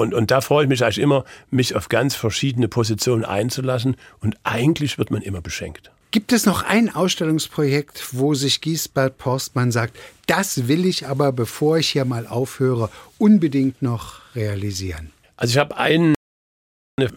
[0.00, 3.96] Und, und da freue ich mich eigentlich immer, mich auf ganz verschiedene Positionen einzulassen.
[4.20, 5.90] Und eigentlich wird man immer beschenkt.
[6.10, 11.76] Gibt es noch ein Ausstellungsprojekt, wo sich Giesbert Postmann sagt, das will ich aber, bevor
[11.76, 12.88] ich hier mal aufhöre,
[13.18, 15.10] unbedingt noch realisieren?
[15.36, 16.14] Also ich habe eine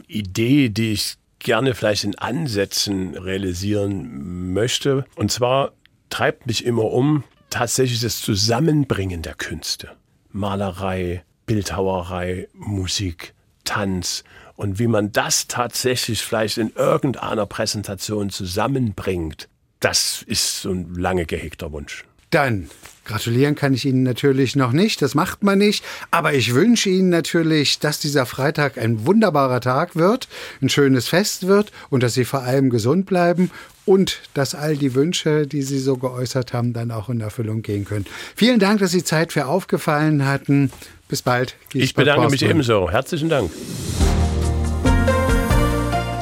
[0.08, 5.06] Idee, die ich gerne vielleicht in Ansätzen realisieren möchte.
[5.16, 5.72] Und zwar
[6.10, 9.92] treibt mich immer um tatsächlich das Zusammenbringen der Künste.
[10.32, 11.24] Malerei,
[11.54, 14.24] Bildhauerei, Musik, Tanz
[14.56, 19.50] und wie man das tatsächlich vielleicht in irgendeiner Präsentation zusammenbringt,
[19.80, 22.06] das ist so ein lange gehegter Wunsch.
[22.32, 22.72] Dann
[23.06, 27.10] gratulieren kann ich Ihnen natürlich noch nicht, das macht man nicht, aber ich wünsche Ihnen
[27.10, 30.28] natürlich, dass dieser Freitag ein wunderbarer Tag wird,
[30.60, 33.52] ein schönes Fest wird und dass Sie vor allem gesund bleiben
[33.86, 37.86] und dass all die Wünsche, die Sie so geäußert haben, dann auch in Erfüllung gehen
[37.86, 38.08] können.
[38.36, 40.72] Vielen Dank, dass Sie Zeit für aufgefallen hatten.
[41.14, 41.54] Bis bald.
[41.70, 42.90] Giesbert ich bedanke mich ebenso.
[42.90, 43.52] Herzlichen Dank.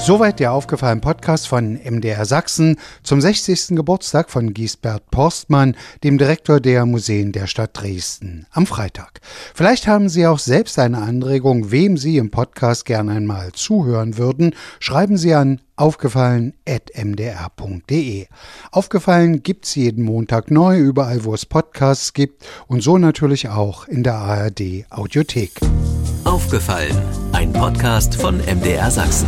[0.04, 3.76] Soweit der aufgefallene Podcast von MDR Sachsen zum 60.
[3.76, 9.22] Geburtstag von Giesbert Porstmann, dem Direktor der Museen der Stadt Dresden, am Freitag.
[9.54, 14.56] Vielleicht haben Sie auch selbst eine Anregung, wem Sie im Podcast gerne einmal zuhören würden.
[14.80, 18.26] Schreiben Sie an aufgefallen.mdr.de.
[18.72, 24.02] Aufgefallen gibt's jeden Montag neu, überall wo es Podcasts gibt und so natürlich auch in
[24.02, 25.52] der ARD Audiothek.
[26.24, 27.00] Aufgefallen,
[27.34, 29.28] ein Podcast von MDR Sachsen.